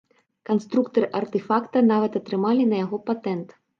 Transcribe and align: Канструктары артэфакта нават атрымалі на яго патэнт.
Канструктары 0.49 1.09
артэфакта 1.19 1.77
нават 1.91 2.11
атрымалі 2.21 2.67
на 2.71 2.81
яго 2.85 2.97
патэнт. 3.11 3.47